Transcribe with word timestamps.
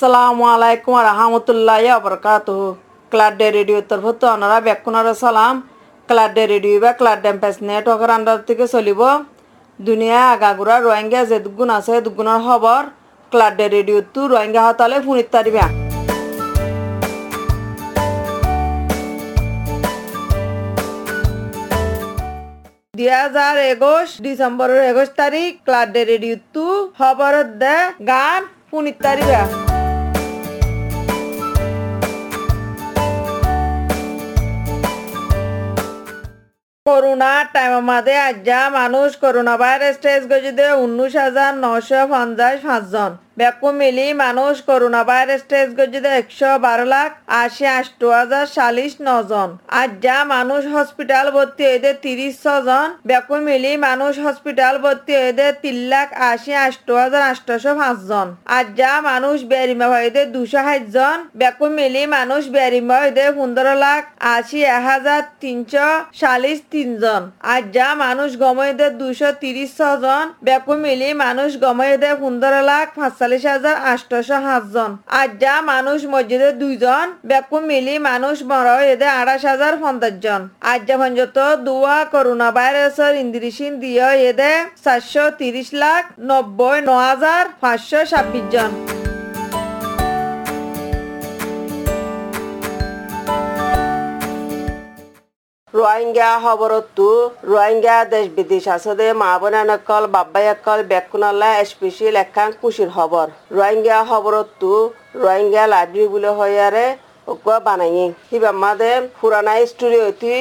সালামু 0.00 0.44
আলাইকুম 0.54 0.94
রহমতুল্লাহ 1.10 1.84
আবরকাত 1.98 2.48
ক্লাডে 3.12 3.48
রেডিও 3.56 3.80
তরফ 3.90 4.06
তো 4.20 4.26
আপনারা 4.34 4.58
বেকুনার 4.66 5.06
সালাম। 5.22 5.54
ক্লাডে 6.08 6.44
রেডিও 6.52 6.76
বা 6.82 6.90
ক্লাড 6.98 7.18
ড্যাম্পেস 7.24 7.56
নেটওয়ার্কের 7.68 8.10
আন্ডার 8.16 8.38
থেকে 8.48 8.66
চলিব। 8.74 9.00
দুনিয়া 9.78 10.20
আগাগুড়া 10.34 10.76
রোহিঙ্গা 10.86 11.20
যে 11.30 11.38
দুগুণ 11.44 11.70
আছে 11.78 11.94
দুগুণের 12.06 12.40
খবর। 12.48 12.80
ক্লাডে 13.32 13.66
রেডিও 13.76 13.98
তু 14.14 14.20
রোহিঙ্গা 14.32 14.62
হতালে 14.66 14.96
ফোনিত 15.06 15.28
তারিবা। 15.34 15.66
দুই 22.98 23.10
হাজার 23.20 23.54
একুশ 23.72 24.08
ডিসেম্বরের 24.26 24.82
একুশ 24.90 25.08
তারিখ 25.20 25.50
ক্লাডে 25.66 26.02
রেডিও 26.10 26.36
তু 26.54 26.66
খবর 26.98 27.32
দে 27.62 27.76
গান 28.10 28.40
ফোনিত 28.70 28.96
তারিবা। 29.06 29.42
করোনা 36.86 37.32
টাইম 37.54 37.74
মাঝে 37.90 38.16
আজ্জা 38.28 38.60
মানুষ 38.78 39.10
করোনা 39.22 39.54
ভাইরাস 39.62 39.96
টেস্ট 40.04 40.26
গজিতে 40.30 40.66
উনিশ 40.82 41.14
হাজার 41.24 41.52
নশো 41.64 42.00
পঞ্চাশ 42.12 42.56
পাঁচজন। 42.66 43.10
ব্যাকু 43.40 43.68
মিলি 43.80 44.06
মানুষ 44.24 44.54
করোনা 44.68 45.02
ভাইরাস 45.10 45.42
টেস্ট 45.50 45.72
গজিতে 45.78 46.10
একশো 46.20 46.50
বারো 46.64 46.86
লাখ 46.94 47.10
আশি 47.42 47.64
আষ্ট 47.78 48.00
হাজার 48.18 48.44
চাল্লিশ 48.56 48.92
নজন। 49.06 49.48
যা 50.04 50.18
মানুষ 50.34 50.62
হসপিটাল 50.74 51.26
ভর্তি 51.36 51.62
হইতে 51.70 51.90
তিরিশ 52.04 52.34
জন 52.66 52.88
ব্যাকু 53.08 53.36
মিলি 53.48 53.72
মানুষ 53.88 54.12
হসপিটাল 54.24 54.74
ভর্তি 54.84 55.12
হইতে 55.22 55.46
তিন 55.62 55.76
লাখ 55.92 56.08
আশি 56.30 56.52
আষ্ট 56.66 56.88
হাজার 57.02 57.22
আটশো 57.30 57.72
পাঁচজন 57.80 58.26
যা 58.80 58.92
মানুষ 59.10 59.36
বেরিমা 59.52 59.86
হইতে 59.94 60.20
দুশো 60.34 60.60
ষাট 60.66 60.84
জন 60.96 61.16
ব্যাকু 61.40 61.66
মিলি 61.78 62.02
মানুষ 62.16 62.42
বেরিমা 62.56 62.96
হইতে 63.02 63.24
পনেরো 63.38 63.74
লাখ 63.84 64.02
আশি 64.34 64.58
এক 64.76 64.82
হাজার 64.90 65.20
তিনশো 65.42 65.88
চাল্লিশ 66.20 66.58
তিনজন 66.72 67.22
আর 67.52 67.60
যা 67.76 67.88
মানুষ 68.04 68.30
গমইতে 68.42 68.86
দুশো 69.00 69.28
তিরিশ 69.42 69.70
জন 70.04 70.24
ব্যাকু 70.46 70.72
মিলি 70.84 71.08
মানুষ 71.24 71.50
গমইতে 71.64 72.10
পনেরো 72.22 72.60
লাখ 72.70 72.86
পাঁচচল্লিশ 73.30 73.52
হাজার 73.54 73.76
আটশো 73.92 74.18
সাতজন। 74.28 74.90
আর 75.18 75.28
যা 75.42 75.54
মানুষ 75.72 75.98
মসজিদে 76.12 76.50
দুইজন 76.62 77.06
ব্যাকু 77.30 77.58
মিলি 77.70 77.94
মানুষ 78.10 78.36
মর 78.50 78.66
এদে 78.92 79.08
আঠাশ 79.20 79.42
হাজার 79.52 79.72
পঞ্চাশ 79.82 80.14
জন। 80.24 80.40
আর 80.70 80.78
যা 80.88 80.96
পর্যন্ত 81.00 81.38
দুয়া 81.66 81.98
করোনা 82.14 82.48
ভাইরাসের 82.58 83.14
ইন্দ্রিসিন 83.24 83.72
দিয়ে 83.82 84.08
এদে 84.30 84.52
চারশো 84.84 85.24
তিরিশ 85.40 85.68
লাখ 85.82 86.02
নব্বই 86.28 86.78
ন 86.88 86.90
হাজার 87.08 87.42
পাঁচশো 87.62 88.00
ছাব্বিশ 88.10 88.44
জন। 88.54 88.70
রোহিঙ্গা 95.74 96.30
খবরতো 96.44 97.08
রোহিঙ্গা 97.52 97.96
দেশ 98.12 98.26
বিদেশ 98.36 98.64
আছে 98.74 99.06
মা 99.22 99.30
বোনানকল 99.40 100.04
বাব্বাইকল 100.14 100.80
বেকুনাল্লা 100.90 101.50
স্পেশাল 101.70 102.16
একাং 102.24 102.48
খুশির 102.60 102.90
খবর 102.96 103.26
রোহিঙ্গা 103.56 103.98
খবরতো 104.10 104.72
রোহিঙ্গা 105.22 105.64
লাইব্রেরি 105.72 106.06
বলে 106.12 106.30
হয়ারে 106.38 106.86
ওকুয়া 107.32 107.58
বানাই 107.66 107.90
হিবা 108.30 108.52
মাদে 108.62 108.92
পুরানা 109.18 109.52
স্টোরি 109.70 109.98
হইতি 110.04 110.34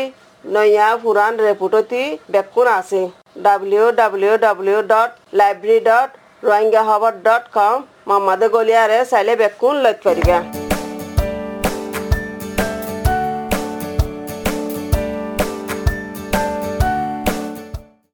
নয়া 0.44 0.88
পুরান 1.04 1.34
রেপুট 1.46 1.74
হইতি 1.78 2.04
বেকুন 2.34 2.68
আছে 2.80 3.02
W 3.46 3.86
W 4.00 4.34
W 4.46 4.80
dot 4.92 5.12
library 5.40 5.80
dot 5.90 6.10
Rohingya 6.48 6.82
খবর 6.90 7.12
ডট 7.26 7.44
কম। 7.56 7.78
মামাদে 8.10 8.48
গলিয়ারে 8.56 9.00
চাইলে 9.12 9.34
বেকুন 9.42 9.76
লইত 9.84 9.98
পারিবা। 10.06 10.40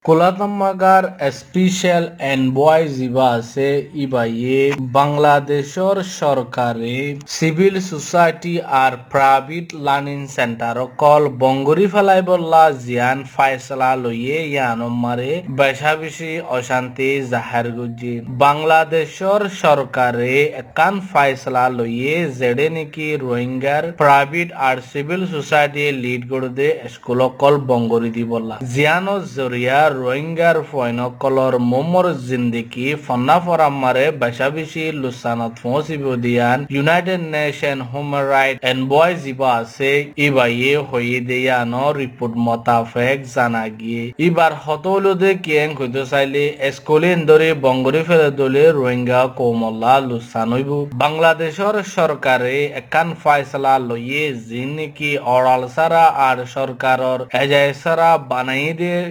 কোলাতাম্মাগার 0.06 1.04
স্পেশাল 1.38 2.04
এনবয় 2.34 2.86
জিবা 2.96 3.28
আছে 3.38 3.68
ইবাইয়ে 4.06 4.60
বাংলাদেশর 4.98 5.98
সরকারে 6.22 6.96
সিভিল 7.28 7.76
সোসাইটি 7.92 8.54
আর 8.84 8.94
প্রাইভেট 9.12 9.68
লার্নিং 9.86 10.20
সেন্টার 10.36 10.78
কল 10.98 11.24
বঙ্গরি 11.42 11.88
ফেলাই 11.94 12.22
বললা 12.32 12.64
জিয়ান 12.84 13.20
ফায়সলা 13.36 13.92
লইয়ে 14.04 14.38
ইয়ানমারে 14.46 15.32
বেশা 15.60 15.92
বেশি 15.96 16.32
অশান্তি 16.58 17.10
জাহার 17.32 17.68
গুজি। 17.78 18.14
বাংলাদেশর 18.44 19.42
সরকারে 19.64 20.34
একান 20.62 20.96
ফায়সলা 21.12 21.66
লইয়ে 21.78 22.16
যেডে 22.40 22.68
নাকি 22.70 23.08
রোহিঙ্গার 23.24 23.84
প্রাইভেট 24.02 24.50
আর 24.68 24.78
সিভিল 24.92 25.22
সোসাইটি 25.34 25.84
লিড 26.04 26.22
করদে 26.32 26.68
স্কুল 26.94 27.20
কল 27.42 27.56
বঙ্গরি 27.70 28.10
দি 28.16 28.24
বললা 28.34 28.56
জিয়ানো 28.74 29.16
জরিয়া 29.36 29.80
রোহিঙ্গার 30.02 30.58
ফয়নকলর 30.72 31.54
মোমর 31.72 32.06
জিন্দিকি 32.28 32.86
ফন্না 33.06 33.38
ফরাম্মারে 33.40 34.06
বেশাবেশি 34.22 34.84
লুসানত 35.02 35.54
ফৌসিব 35.62 36.04
দিয়ান 36.24 36.60
United 36.76 37.22
Nation 37.34 37.78
human 37.90 38.26
right 38.34 38.58
and 38.62 38.82
বয় 38.90 39.14
জিবা 39.16 39.52
আছে। 39.56 39.92
ইবাইয়ে 40.18 40.74
হয়ে 40.90 41.18
দেয়ানো 41.22 41.84
রিপোর্ট 41.92 42.34
মোতাফেক 42.46 43.18
জানা 43.36 43.64
গিয়ে 43.80 44.04
ইবার 44.20 44.54
হতলুদে 44.64 45.32
কিয়েং 45.36 45.70
হইতে 45.80 46.04
চাইলে 46.06 46.44
স্কুলে 46.72 47.12
ধরে 47.30 47.48
বঙ্গরে 47.66 48.02
ফেলে 48.04 48.30
দলে 48.32 48.64
রোহিঙ্গা 48.70 49.22
কৌমল্লা 49.38 49.94
লুসান 50.10 50.50
হইব 50.54 50.72
বাংলাদেশের 50.96 51.76
সরকারে 51.98 52.56
একান 52.76 53.10
ফাইসলা 53.24 53.74
লইয়ে 53.80 54.24
যিন 54.48 54.70
নাকি 54.78 55.12
অরাল 55.36 55.64
সারা 55.76 56.04
আর 56.28 56.38
সরকারর 56.56 57.20
এজাই 57.42 57.70
সারা 57.74 58.10
বানাই 58.30 58.66
দিয়ে 58.80 59.02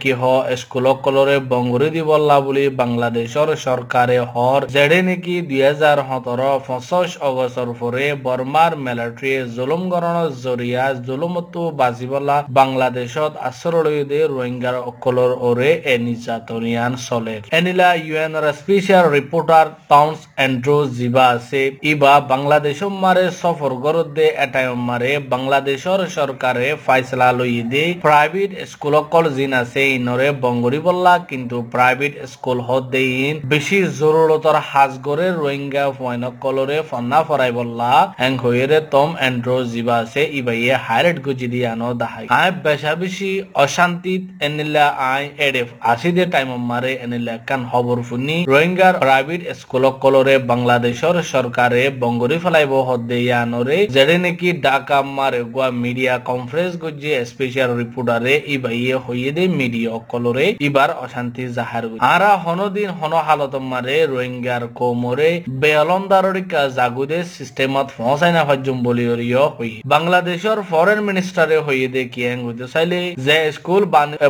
কি 0.00 0.12
হ 0.12 0.22
স্কুল 0.60 0.86
কলরে 1.04 1.36
বঙ্গরি 1.52 1.88
দি 1.94 2.02
বল্লা 2.10 2.36
বুলি 2.46 2.64
বাংলাদেশর 2.82 3.48
সরকারে 3.66 4.18
হর 4.32 4.60
যেডে 4.74 5.00
নাকি 5.02 5.34
দুই 5.48 5.60
হাজার 5.68 5.98
সতের 6.08 6.40
পঁচিশ 6.66 7.10
অগস্টর 7.28 7.68
পরে 7.80 8.04
বর্মার 8.26 8.72
মিলিটারি 8.86 9.32
জুলুম 9.56 9.82
গণর 9.92 10.18
জরিয়া 10.44 10.84
জুলুমতো 11.06 11.62
বাজিবলা 11.80 12.36
বাংলাদেশত 12.58 13.32
আশ্রয় 13.48 14.02
দে 14.10 14.20
রোহিঙ্গার 14.32 14.76
অকলর 14.90 15.32
ওরে 15.48 15.70
এ 15.92 15.94
নির্যাতনিয়ান 16.06 16.92
চলে। 17.06 17.36
এনিলা 17.58 17.88
ইউএন 18.06 18.34
স্পেশাল 18.60 19.04
রিপোর্টার 19.16 19.66
টাউন্স 19.92 20.18
এন্ড্রু 20.44 20.76
জিবা 20.96 21.26
আছে। 21.36 21.62
ইবা 21.92 22.12
বাংলাদেশ 22.32 22.78
মারে 23.02 23.24
সফর 23.40 23.72
দে 24.16 24.26
এটাই 24.44 24.66
মারে 24.88 25.12
বাংলাদেশর 25.32 26.00
সরকারে 26.16 26.66
ফাইসলা 26.86 27.28
লই 27.38 27.56
দে 27.72 27.84
প্রাইভেট 28.06 28.50
স্কুল 28.72 28.94
কল 29.12 29.24
জিন 29.36 29.52
আছে। 29.62 29.82
ইনরে 29.96 30.17
বঙ্গরি 30.44 30.78
বললা, 30.88 31.12
কিন্তু 31.30 31.56
প্রাইভেট 31.74 32.12
স্কুল 32.32 32.58
হত 32.68 32.84
দেইন 32.94 33.34
বেশি 33.52 33.78
জরুরতর 34.00 34.56
হাজ 34.70 34.92
গরে 35.06 35.26
রোহিঙ্গা 35.40 35.84
ফয়নক 35.98 36.34
কলরে 36.44 36.78
ফন্না 36.90 37.18
ফরাই 37.28 37.52
বললা 37.58 37.90
হ্যাং 38.20 38.32
হইরে 38.44 38.78
তম 38.94 39.08
এন্ড্রো 39.28 39.56
জিবা 39.72 39.96
আছে, 40.04 40.22
ইবাইয়ে 40.40 40.74
হাইরেট 40.86 41.18
গুজি 41.26 41.46
দিয়ানো 41.54 41.88
দাহাই। 42.00 42.24
আই 42.40 42.50
বেশা 42.64 42.92
বেশি 43.02 43.30
অশান্তিত 43.64 44.22
এনিলা 44.46 44.86
আই 45.12 45.22
এডেফ 45.46 45.68
আসি 45.92 46.10
দে 46.16 46.24
টাইম 46.34 46.50
মারে 46.70 46.92
এনিলা 47.04 47.34
কান 47.48 47.60
খবর 47.70 47.96
ফুনি। 48.08 48.36
রোহিঙ্গার 48.52 48.94
প্রাইভেট 49.04 49.42
স্কুল 49.60 49.84
কলরে 50.02 50.34
বাংলাদেশর 50.50 51.16
সরকারে 51.32 51.82
বঙ্গরি 52.02 52.36
ফেলাইব 52.44 52.72
হত 52.88 53.00
দেয়ানরে 53.10 53.78
যেড়ে 53.94 54.16
নাকি 54.24 54.48
ঢাকা 54.66 54.98
মারে 55.18 55.40
গোয়া 55.54 55.68
মিডিয়া 55.84 56.14
কনফারেন্স 56.30 56.74
গজি, 56.82 57.10
স্পেশাল 57.30 57.70
রিপোর্টারে 57.82 58.34
ইবাইয়ে 58.56 58.94
হইয়ে 59.04 59.30
দে 59.36 59.44
মিডিয়া 59.60 59.90
অকলরে 60.08 60.46
ইবার 60.60 60.90
অশান্তি 60.98 61.44
জাহার 61.48 61.84
আরা 62.06 62.30
হনদিন 62.36 62.90
হন 62.98 63.14
হালত 63.26 63.54
মারে 63.70 63.96
রোহিঙ্গার 64.04 64.64
কোমরে 64.78 65.30
বেলন্দারিকা 65.62 66.62
জাগুদে 66.78 67.18
সিস্টেমত 67.34 67.88
ফসাই 67.96 68.32
না 68.32 68.42
হজ্জুম 68.48 68.78
বলি 68.82 69.04
অরিয় 69.08 69.42
হই 69.50 69.72
বাংলাদেশের 69.86 70.58
ফরেন 70.70 71.00
মিনিস্টারে 71.00 71.56
হইয়ে 71.66 71.88
দে 71.88 72.02
কি 72.04 72.22
হইতে 72.40 72.66
চাইলে 72.72 72.98
যে 73.18 73.36
স্কুল 73.52 73.82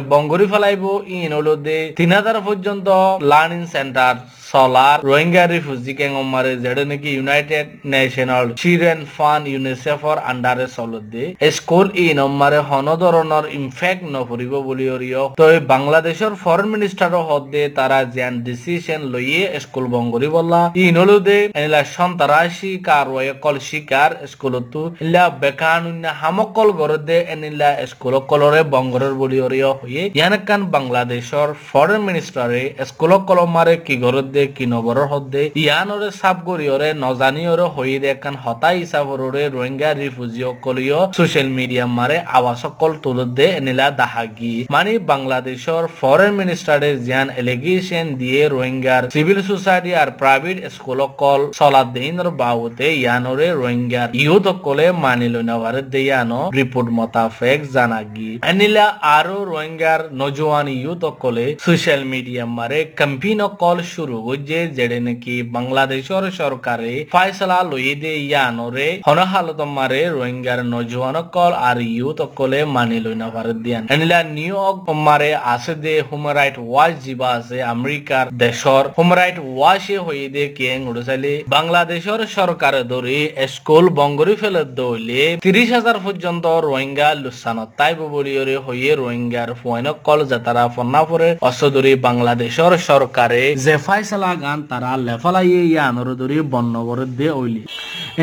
বঙ্গরি 0.08 0.46
ফেলাইব 0.52 0.84
ইন 1.10 1.30
হলো 1.32 1.54
দে 1.58 1.78
তিন 1.98 2.10
হাজার 2.12 2.36
পর্যন্ত 2.46 2.88
লার্নিং 3.30 3.62
সেন্টার 3.74 4.14
সলার 4.48 4.98
রোহিঙ্গা 5.08 5.44
রিফিউজি 5.46 5.92
কেং 5.98 6.10
মারে 6.28 6.52
যেটা 6.64 6.84
নাকি 6.90 7.08
ইউনাইটেড 7.12 7.66
নেশনাল 7.92 8.46
চিলড্রেন 8.60 9.00
ফান্ড 9.14 9.44
ইউনিসেফর 9.48 10.16
আন্ডারে 10.30 10.66
দে 11.12 11.24
স্কুল 11.52 11.86
ই 11.96 12.06
নম্বরে 12.20 12.60
হন 12.68 12.86
ধরনের 13.02 13.44
ইনফেক্ট 13.58 14.02
নপরিব 14.14 14.52
বলি 14.68 14.86
অরিয় 14.90 15.20
তো 15.38 15.44
বাংলাদেশের 15.68 16.32
ফরেন 16.42 16.68
মিনিস্টার 16.74 17.10
হদে 17.28 17.62
তারা 17.78 17.98
যেন 18.16 18.32
ডিসিশন 18.48 19.00
লইয়ে 19.12 19.42
স্কুল 19.64 19.86
বঙ্গরি 19.88 20.28
বললা 20.36 20.60
ই 20.76 20.84
নলু 20.96 21.18
দে 21.20 21.38
এলা 21.58 21.80
সন্তারাশি 21.96 22.72
কার 22.88 23.06
ওয়ে 23.10 23.32
কল 23.44 23.56
শিকার 23.68 24.10
স্কুলতো 24.32 24.82
ইলা 25.02 25.24
বেকানুন্না 25.42 26.10
হামকল 26.20 26.68
গরদে 26.80 27.18
এনিলা 27.28 27.70
স্কুল 27.90 28.14
কলরে 28.30 28.60
বঙ্গরের 28.74 29.14
বলি 29.14 29.38
অরিয় 29.40 29.70
হয়ে 29.80 30.02
ইয়ানকান 30.10 30.60
বাংলাদেশের 30.74 31.48
ফরেন 31.68 32.00
মিনিস্টারে 32.00 32.62
স্কুল 32.88 33.12
কলমারে 33.28 33.76
কি 33.86 33.96
গরদে 34.04 34.37
হদ্দে 34.38 34.56
কি 34.56 34.66
নগরের 34.74 35.06
হদ্দে 35.12 35.42
ইয়ানরে 35.62 36.08
সাব 36.20 36.36
গরিয়রে 36.48 36.88
নজানিয়রে 37.04 37.66
হইদ 37.76 38.04
একান 38.14 38.34
হতা 38.44 38.70
হিসাবরে 38.78 39.42
রোহিঙ্গা 39.56 39.90
রিফিউজি 39.92 40.42
অকলিও 40.52 41.00
সোশ্যাল 41.18 41.48
মিডিয়া 41.58 41.84
মারে 41.98 42.16
আওয়াজ 42.36 42.56
সকল 42.64 42.90
তুলদে 43.04 43.46
এনিলা 43.58 43.86
দাহাগি। 44.00 44.54
মানে 44.74 44.92
বাংলাদেশের 45.10 45.84
ফরেন 45.98 46.32
মিনিস্টারের 46.40 46.96
জিয়ান 47.06 47.28
এলিগেশন 47.40 48.06
দিয়ে 48.20 48.40
রোহিঙ্গার 48.54 49.02
সিভিল 49.14 49.38
সোসাইটি 49.50 49.90
আর 50.02 50.08
প্রাইভেট 50.20 50.56
স্কুল 50.74 51.00
অকল 51.06 51.40
চলাত 51.58 51.88
দিনের 51.96 52.28
বাবুতে 52.40 52.86
ইয়ানরে 53.02 53.48
রোহিঙ্গার 53.60 54.08
ইহুদ 54.22 54.46
অকলে 54.52 54.86
মানি 55.04 55.26
লইনাভারে 55.34 55.82
দেয়ানো 55.94 56.40
রিপোর্ট 56.58 56.88
মোতাবেক 56.98 57.58
জানাগি। 57.74 58.30
এনিলা 58.50 58.86
আরও 59.18 59.38
রোহিঙ্গার 59.52 60.00
নজওয়ান 60.20 60.66
ইউথ 60.82 61.02
অকলে 61.10 61.46
সোশ্যাল 61.66 62.02
মিডিয়া 62.12 62.44
মারে 62.58 62.78
ক্যাম্পেইন 62.98 63.38
অকল 63.48 63.76
শুরু 63.94 64.16
হচ্ছে 64.28 64.58
যেড়ে 64.76 64.98
নাকি 65.00 65.34
বাংলাদেশের 65.52 66.24
সরকারে 66.40 66.92
ফাইসলা 67.12 67.58
লই 67.70 67.88
দে 68.02 68.12
ইয়ানরে 68.22 68.88
হনহালত 69.06 69.60
মারে 69.76 70.00
রোহিঙ্গার 70.08 70.60
নজওয়ান 70.74 71.16
অকল 71.22 71.52
আর 71.68 71.78
ইউথ 71.90 72.18
অকলে 72.26 72.60
মানি 72.68 72.98
লইনাভারে 73.04 73.54
দিয়ান 73.64 73.82
এনিলা 73.92 74.20
নিউ 74.30 74.56
ইয়র্ক 74.58 74.86
মারে 75.06 75.30
আছে 75.48 75.74
দে 75.76 75.94
হুমান 76.08 76.32
রাইট 76.34 76.56
ওয়াচ 76.62 76.94
জিবা 77.04 77.28
আছে 77.38 77.58
আমেরিকার 77.68 78.24
দেশর 78.42 78.84
হুমান 78.96 79.16
রাইট 79.18 79.38
ওয়াশে 79.48 79.96
হয়ে 79.98 80.26
দে 80.28 80.44
কেং 80.58 80.78
উড়সাইলে 80.90 81.32
বাংলাদেশের 81.48 82.20
সরকারে 82.38 82.80
ধরে 82.84 83.16
স্কুল 83.54 83.84
বঙ্গরি 83.98 84.34
ফেলে 84.34 84.62
দইলে 84.78 85.22
তিরিশ 85.42 85.68
হাজার 85.76 85.96
পর্যন্ত 86.04 86.44
রোহিঙ্গা 86.60 87.08
লুসানত 87.14 87.68
তাইব 87.78 87.98
বলিয়রে 88.08 88.56
হয়ে 88.66 88.90
রোহিঙ্গার 88.94 89.50
ফুয়াইন 89.60 89.86
কল 90.06 90.20
যাতারা 90.30 90.64
ফন্নাপুরে 90.68 91.28
অসদরি 91.48 91.92
বাংলাদেশের 92.06 92.72
সরকারে 92.88 93.42
যে 93.58 93.74
ফাইসলা 94.18 94.32
গান 94.44 94.58
তারা 94.70 94.92
লেফালাইয়ে 95.06 95.62
ইয়ানর 95.72 96.08
ধরে 96.20 96.38
বন্নবর 96.52 96.98
দে 97.18 97.28
ওইলি। 97.40 97.62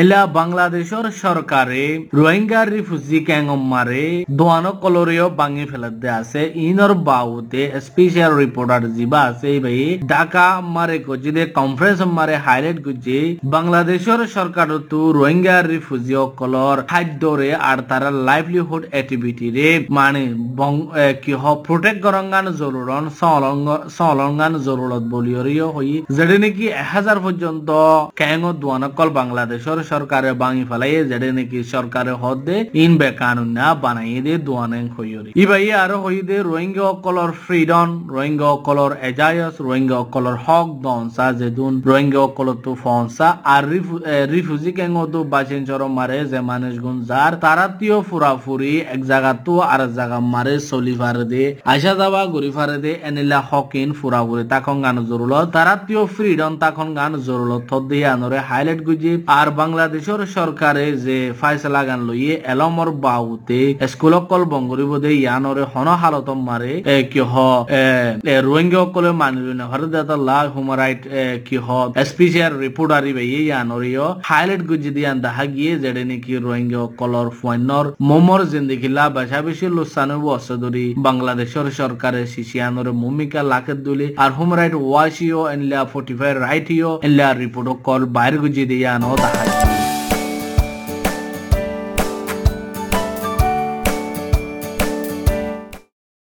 এলা 0.02 0.20
বাংলাদেশের 0.38 1.06
সরকারে 1.24 1.82
রোহিঙ্গা 2.18 2.60
রিফিউজি 2.74 3.18
ক্যাঙ্গম 3.28 3.62
মারে 3.72 4.02
দোয়ানো 4.38 4.72
কলরিও 4.82 5.26
ভাঙি 5.40 5.64
ফেলে 5.70 5.90
দে 6.02 6.08
আছে। 6.20 6.42
ইনর 6.68 6.92
বাউতে 7.08 7.62
স্পেশাল 7.86 8.32
রিপোর্টার 8.42 8.82
জিবা 8.96 9.20
আছে। 9.30 9.50
ভাই 9.64 9.80
ঢাকা 10.12 10.46
মারে 10.74 10.96
গজিদে, 11.08 11.42
কনফারেন্স 11.58 12.00
মারে, 12.16 12.34
হাইলাইট 12.46 12.78
গুজি। 12.86 13.18
বাংলাদেশের 13.54 14.20
সরকার 14.36 14.68
তো 14.90 15.00
রোহিঙ্গা 15.18 15.56
রিফিউজি 15.72 16.14
কলর 16.40 16.78
খাদ্যরে 16.90 17.50
আর 17.70 17.78
তারা 17.90 18.08
লাইভলিহুড 18.28 18.82
অ্যাক্টিভিটি 18.92 19.46
রে 19.56 19.68
মানে 19.96 20.22
কি 21.22 21.32
হ 21.42 21.44
প্রোটেক্ট 21.66 22.00
করঙ্গান 22.06 22.46
জরুরন 22.60 23.04
সলঙ্গান 23.98 24.52
জরুরত 24.66 25.04
বলিয়রিও 25.14 25.66
হই 25.86 26.02
যেটা 26.10 26.36
নাকি 26.38 26.64
এক 26.72 26.88
হাজার 26.92 27.18
পর্যন্ত 27.20 27.68
ক্যাঙ্গ 28.16 28.44
দুয়ানকল 28.52 29.08
বাংলাদেশের 29.10 29.78
সরকারে 29.84 30.30
বাঙি 30.32 30.64
ফেলাই 30.70 30.92
যেটা 31.04 31.28
নাকি 31.32 31.58
সরকারে 31.64 32.12
হদে 32.12 32.56
ইন 32.74 32.92
বেকানুন 32.98 33.48
না 33.48 33.74
বানাই 33.74 34.20
দে 34.20 34.34
দুয়ানেং 34.38 34.84
হইয়রি 34.96 35.30
ইবাই 35.36 35.72
আরও 35.74 35.96
হই 36.02 36.18
দে 36.22 36.36
রোহিঙ্গা 36.42 36.84
অকলর 36.84 37.30
ফ্রিডম 37.44 37.88
রোহিঙ্গা 38.08 38.48
অকলর 38.48 38.92
এজায়স 39.02 39.54
রোহিঙ্গা 39.60 39.96
অকলর 39.96 40.36
হক 40.46 40.68
দনসা 40.82 41.26
যেদুন 41.32 41.72
রোহিঙ্গা 41.86 42.20
অকলর 42.20 42.56
তো 42.64 42.72
ফনসা 42.84 43.28
আর 43.44 43.62
রিফিউজি 44.30 44.70
ক্যাঙ্গ 44.72 44.96
তো 45.06 45.20
বাচিন 45.24 45.62
চরম 45.64 45.90
মারে 45.92 46.18
যে 46.24 46.40
মানুষ 46.40 46.74
গুণ 46.78 46.96
যার 47.02 47.32
তারা 47.36 47.64
তিও 47.78 47.98
ফুরাফুরি 48.10 48.72
এক 48.94 49.00
জায়গা 49.04 49.32
তো 49.44 49.54
আর 49.64 49.80
জায়গা 49.88 50.18
মারে 50.20 50.54
চলি 50.60 50.94
ফারে 50.94 51.24
দে 51.24 51.44
আইসা 51.64 51.92
যাবা 51.94 52.20
ঘুরি 52.26 52.50
ফারে 52.50 52.76
দে, 52.78 52.92
এনিলা 53.02 53.40
হকিন 53.50 53.88
ফুরাফুরি 53.92 54.44
তাখন 54.48 54.76
গান 54.82 54.96
জরুলত 55.04 55.46
তারা 55.52 55.74
তিও 55.86 56.06
ফ্রিডম 56.06 56.56
তাখন 56.56 56.94
গান 56.94 57.12
জরুলত 57.20 57.62
থদ 57.68 57.82
দিয়ে 57.88 58.06
আনরে 58.06 58.38
হাইলাইট 58.38 58.84
গুজি 58.84 59.22
আর 59.26 59.50
বাংলাদেশের 59.50 60.26
সরকারে 60.26 60.92
যে 60.96 61.32
ফাইসলা 61.40 61.84
গান 61.84 62.00
লইয়ে 62.02 62.42
এলমর 62.44 62.90
বাউতে 62.90 63.74
স্কুল 63.88 64.14
অকল 64.14 64.44
বঙ্গরিব 64.44 64.98
দে 64.98 65.10
ইয়ানরে 65.12 65.62
হন 65.74 65.88
হালত 65.88 66.28
মারে 66.30 66.82
এ 66.86 67.02
কি 67.02 67.20
হ 67.20 67.34
এ, 67.68 68.14
এ, 68.24 68.40
রোহিঙ্গা 68.40 68.84
দাতা 69.86 70.16
লা 70.16 70.38
রাইট 70.76 71.02
কি 71.44 71.56
হ 71.56 71.92
স্পেশাল 72.04 72.58
রিপোর্ট 72.58 72.92
আরিবে 72.92 73.24
ইয়ানরিও 73.26 74.14
হাইলাইট 74.22 74.62
গুজি 74.66 74.90
দিয়ে 74.90 75.14
দেখা 75.14 75.44
গিয়ে 75.46 75.78
যেডে 75.78 76.04
নাকি 76.04 76.36
রোহিঙ্গা 76.36 76.82
মোমর 78.00 78.40
বাংলাদেশের 80.96 82.26
শিশিয়ানরে 82.26 82.90
ভূমিকা 82.90 83.42
লাখের 83.42 83.82
দুলি 83.82 84.14
আর 84.16 84.30
হুম 84.32 84.54
রাইট 84.54 84.74
ওয়াশিও 84.74 85.48
এনলা 85.48 85.65
ফোর্টি 85.92 86.14
ফাইভ 86.18 86.34
রাইটিও 86.38 86.90
এনলা 87.06 87.28
রিপোর্ট 87.34 87.68
কল 87.86 88.02
বাইর 88.16 88.34
গুজি 88.42 88.64
দিয়ে 88.70 88.86
আনো 88.94 89.10
দেখা 89.22 89.75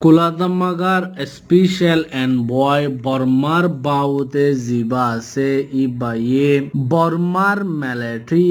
কুলাদামাগার 0.06 1.04
স্পেশাল 1.34 2.02
এন্ড 2.14 2.36
বয় 2.50 2.86
বর্মার 3.06 3.66
বাউতে 3.86 4.46
জিবা 4.66 5.06
আছে 5.16 5.50
ই 5.74 5.84
বাইয়ে 6.00 6.52
বর্মার 6.92 7.60
মিলিটারি 7.76 8.44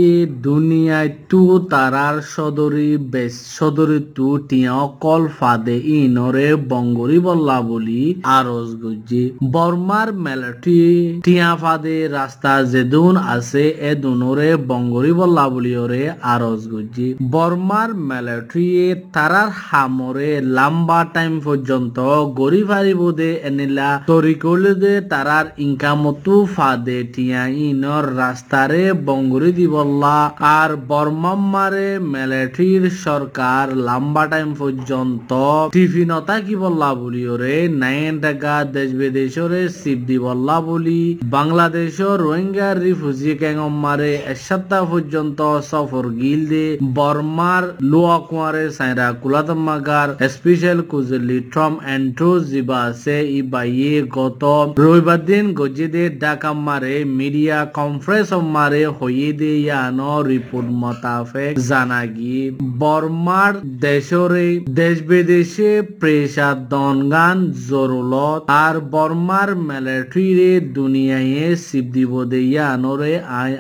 দুনিয়ায় 0.45 1.11
টু 1.31 1.43
তারার 1.71 2.17
সদরি 2.35 2.91
বেশ 3.13 3.35
সদরি 3.57 3.99
টু 4.17 4.29
টিয়া 4.49 4.79
কল 5.05 5.23
ফাদে 5.39 5.77
ইনরে 5.95 6.49
বঙ্গরি 6.71 7.19
বল্লা 7.27 7.59
বলি 7.69 8.03
আরজ 8.37 8.71
গুজি 8.83 9.25
বর্মার 9.55 10.09
মিলিটারি 10.25 10.83
টিয়া 11.25 11.51
ফাদে 11.63 11.97
রাস্তা 12.11 12.53
যেদুন 12.73 13.15
আছে 13.29 13.65
এ 13.83 13.93
দুনরে 14.03 14.51
বঙ্গরি 14.71 15.13
বল্লা 15.19 15.45
বলি 15.55 15.73
ওরে 15.77 16.03
আরজ 16.35 16.63
গুজি 16.73 17.09
বর্মার 17.33 17.91
মিলিটারি 18.09 18.67
তারার 19.15 19.51
হামরে 19.65 20.31
লম্বা 20.57 21.01
টাইম 21.15 21.33
পর্যন্ত 21.47 21.97
গড়ি 22.41 22.63
ফারিব 22.69 23.01
দে 23.19 23.31
এনিলা। 23.49 23.91
তরি 24.11 24.35
করলে 24.45 24.73
দে 24.83 24.93
তারার 25.13 25.47
ইনকামতো 25.65 26.35
ফাদে 26.55 26.99
টিয়া 27.15 27.43
ইনর 27.67 28.05
রাস্তারে 28.23 28.83
বঙ্গুরি 29.07 29.51
দিবল্লা। 29.59 30.17
আর 30.59 30.71
বর্মাম্মারে 30.91 31.89
মিলিটারির 32.13 32.85
সরকার 33.05 33.65
লম্বা 33.87 34.25
টাইম 34.33 34.51
পর্যন্ত 34.61 35.31
টিফিনতা 35.75 36.37
কি 36.47 36.55
বললা 36.65 36.91
বলি 37.03 37.23
ওরে 37.35 37.55
নাইন 37.83 38.15
টাকা 38.25 38.55
দেশ 38.75 38.91
বিদেশরে 39.01 39.63
সিপ 39.81 40.01
দি 40.09 40.17
বললা 40.27 40.57
বলি। 40.69 41.03
বাংলাদেশর 41.37 42.17
রোহিঙ্গা 42.27 42.69
রিফিউজি 42.85 43.33
ক্যাঙ্গম্মারে 43.41 44.11
এক 44.33 44.39
সপ্তাহ 44.49 44.83
পর্যন্ত 44.93 45.41
সফর 45.71 46.05
গিল 46.21 46.43
দে 46.53 46.67
বর্মার 46.99 47.65
লোয়া 47.91 48.19
কুয়ারে 48.29 48.65
সাইরা 48.79 49.07
কুলাতম্মাগার 49.23 50.09
স্পেশাল 50.35 50.79
কুজলি 50.91 51.34
ট্রম 51.53 51.75
এন্ট্রো 51.95 52.31
জিবা 52.45 52.81
আছে 52.85 53.17
ই 53.29 53.41
বাইয়ে 53.53 53.95
গত 54.17 54.43
রবিবার 54.79 55.21
দিন 55.27 55.45
গজিদে 55.55 56.05
ডাকা 56.23 56.53
মারে 56.67 56.95
মিডিয়া 57.19 57.59
কনফারেন্স 57.79 58.31
মারে 58.55 58.83
হইয়ে 58.99 59.31
দে 59.33 59.53
ইয়ানো 59.59 60.13
রিপোর্ট 60.25 60.69
মোতাবেক 60.83 61.53
জানাগি 61.69 62.39
বর্মার 62.81 63.55
দেশরে 63.85 64.47
দেশ 64.75 64.97
বিদেশে 65.09 65.71
প্রেসার 66.01 66.57
দনগান 66.69 67.39
জরুলত 67.69 68.41
আর 68.59 68.75
বর্মার 68.93 69.51
মিলিটারি 69.65 70.51
দুনিয়ায় 70.75 71.49
শিব 71.65 71.87
দিব 71.95 72.13
দে 72.25 72.41
ইয়ানোরে 72.47 73.13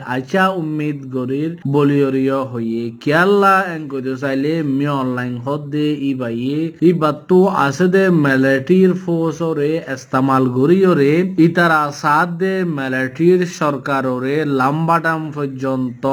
আইচা 0.08 0.44
উম্মিদ 0.54 0.98
গরির 1.14 1.52
বলিয়রিয় 1.74 2.38
হইয়ে 2.52 2.84
কিয়াল্লা 3.02 3.54
এঙ্কদ 3.74 4.06
চাইলে 4.22 4.52
মি 4.76 4.86
অনলাইন 4.94 5.34
হদ 5.44 5.62
দে 5.70 5.86
ই 6.00 6.10
বাইয়ে 6.14 6.60
ই 6.82 6.90
বাত্তু 7.00 7.38
আছে 7.56 7.86
দে 7.88 8.04
মিলিটারির 8.24 8.92
ফোর্সরে 9.02 9.70
ইস্তেমাল 9.94 10.44
গরিয়রে 10.58 11.12
ইতারা 11.46 11.82
সাথ 12.02 12.28
দে 12.40 12.54
মিলিটারির 12.78 13.40
সরকাররে 13.60 14.34
লম্বা 14.58 14.96
টাইম 15.04 15.22
পর্যন্ত 15.36 16.04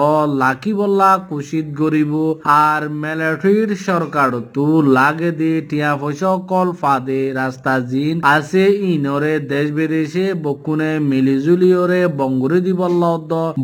লাকি 0.41 0.73
বল্লা 0.73 1.11
কুশিত 1.29 1.67
গরিব 1.79 2.13
আর 2.65 2.81
মিলিটারির 3.03 3.71
সরকার 3.87 4.29
তু 4.53 4.65
লাগে 4.97 5.31
দে 5.31 5.51
টিয়া 5.69 5.91
পয়সা 6.01 6.31
কল 6.51 6.69
ফাদে 6.81 7.21
রাস্তা 7.33 7.73
জিন। 7.89 8.15
আছে 8.35 8.63
ইনরে 8.91 9.33
দেশ 9.51 9.67
বিদেশে 9.77 10.25
বকুনে 10.45 10.91
মিলিজুলিয়রে 11.11 12.01
বঙ্গুরি 12.19 12.59
দিবল্লা 12.61 13.11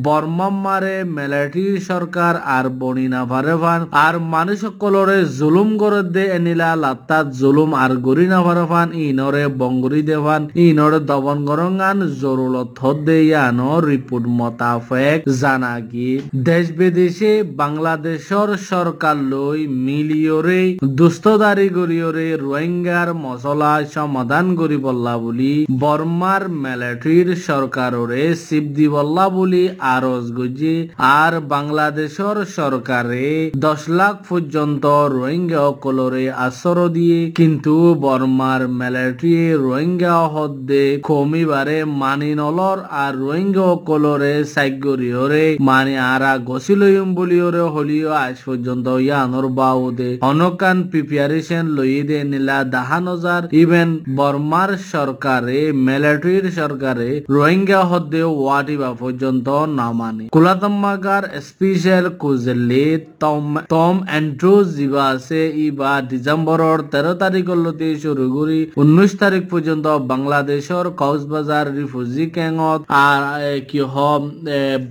বর্মাম্মারে 0.06 0.96
মিলিটারির 1.18 1.76
সরকার 1.90 2.34
আর 2.56 2.66
বনিনা 2.80 3.22
ভারে 3.26 3.56
ভান। 3.64 3.82
আর 4.06 4.16
মানুষ 4.34 4.58
সকলরে 4.66 5.18
জুলুম 5.40 5.70
করে 5.78 6.02
দে 6.16 6.24
এনিলা 6.38 6.70
লাত্তাত 6.84 7.26
জুলুম 7.40 7.67
হুকুম 7.68 7.82
আর 7.84 7.94
গরি 7.98 8.28
না 8.28 8.40
ফারফান 8.46 8.90
ইনরে 9.02 9.44
বঙ্গরি 9.60 10.02
দেফান 10.02 10.44
ইনরে 10.58 11.00
দবন 11.10 11.38
গরঙ্গান 11.46 11.98
জরুলত 12.22 12.70
হদ্দে 12.80 13.18
ইয়ানো 13.24 13.72
রিপোর্ট 13.82 14.26
মোতাফেক 14.38 15.20
জানাগি 15.42 16.12
দেশ 16.48 16.66
বিদেশে 16.80 17.32
বাংলাদেশর 17.58 18.50
সরকার 18.72 19.18
লই 19.32 19.60
মিলিয়রে 19.86 20.62
দুস্তদারি 20.98 21.68
গরিয়রে 21.70 22.28
রোহিঙ্গার 22.38 23.10
মশলা 23.24 23.74
সমাধান 23.94 24.46
করি 24.56 24.78
বল্লা 24.78 25.16
বলি 25.18 25.54
বর্মার 25.80 26.44
মিলিটারির 26.64 27.30
সরকাররে 27.48 28.24
দি 28.68 28.88
বল্লা 28.88 29.26
বলি 29.30 29.64
আরজ 29.96 30.26
গুজি 30.32 30.76
আর 31.18 31.34
বাংলাদেশর 31.48 32.38
সরকারে 32.58 33.28
দশ 33.58 33.82
লাখ 33.90 34.16
পর্যন্ত 34.30 34.84
রোহিঙ্গা 35.16 35.62
সকলরে 35.70 36.24
আশ্রয় 36.40 36.90
দিয়ে। 36.90 37.20
কিন্তু 37.32 37.57
বর্মার 37.66 38.62
মিলিটারি 38.80 39.36
রোহিঙ্গা 39.58 40.18
হদ্দে 40.34 40.86
কমিবারে 41.04 41.80
মানি 42.02 42.32
নলর 42.36 42.78
আর 42.96 43.14
রোহিঙ্গা 43.18 43.68
সকলরে 43.70 44.34
সাইগরিয়রে 44.46 45.46
মানি 45.60 45.96
আরা 46.14 46.34
গছিলইম 46.50 47.10
বলিওরে 47.16 47.64
হলিও 47.76 48.10
আজ 48.26 48.36
পর্যন্ত 48.46 48.88
ইয়ানোর 48.88 49.48
বাউদে। 49.50 50.12
অনকান 50.22 50.78
প্রিপারেশন 50.92 51.66
লই 51.68 51.96
দে 52.10 52.20
নিলা 52.24 52.60
দাহান 52.66 53.06
হাজার 53.08 53.44
ইভেন 53.54 53.90
বর্মার 54.16 54.72
সরকারে 54.94 55.60
মিলিটারির 55.88 56.46
সরকারে 56.52 57.10
রোহিঙ্গা 57.30 57.82
হদ্দে 57.84 58.24
ওয়াটিবা 58.38 58.92
পর্যন্ত 58.94 59.48
না 59.78 59.88
মানে 59.92 60.26
কুলাতম্মাগার 60.32 61.24
স্পেশাল 61.42 62.06
কুজেলি 62.22 62.88
টম 63.20 63.46
টম 63.70 63.96
অ্যান্ড্রুজ 64.08 64.66
জিবা 64.78 65.06
আছে 65.08 65.42
ইবা 65.68 65.92
ডিসেম্বরের 66.12 66.80
তেরো 66.92 67.14
তারিখলতে 67.48 67.88
শুরু 68.04 68.26
করি। 68.38 68.60
উনিশ 68.82 69.12
তারিখ 69.22 69.44
পর্যন্ত 69.54 69.86
বাংলাদেশর 70.12 70.86
কক্সবাজার 71.02 71.66
রিফিউজি 71.78 72.26
ক্যাঙ্গত 72.36 72.80
আর 73.08 73.22
কি 73.70 73.80
হম 73.94 74.22